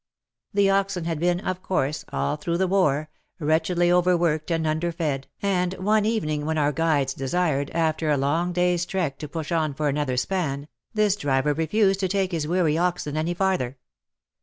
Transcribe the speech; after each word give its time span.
The 0.51 0.67
oxen 0.71 1.03
had 1.05 1.19
been, 1.19 1.41
of 1.41 1.61
course, 1.61 2.03
all 2.11 2.35
through 2.35 2.57
the 2.57 2.67
war, 2.67 3.11
wretchedly 3.37 3.91
overworked 3.91 4.49
and 4.49 4.65
underfed, 4.65 5.27
and 5.43 5.75
one 5.75 6.05
evening, 6.05 6.43
when 6.43 6.57
our 6.57 6.71
guides 6.71 7.13
desired, 7.13 7.69
after 7.69 8.09
a 8.09 8.17
long 8.17 8.51
day's 8.51 8.83
trek 8.87 9.19
to 9.19 9.27
push 9.27 9.51
on 9.51 9.75
for 9.75 9.89
another 9.89 10.17
span, 10.17 10.67
this 10.91 11.15
driver 11.15 11.53
refused 11.53 11.99
to 11.99 12.07
take 12.07 12.31
his 12.31 12.47
weary 12.47 12.79
oxen 12.79 13.15
any 13.15 13.35
farther. 13.35 13.77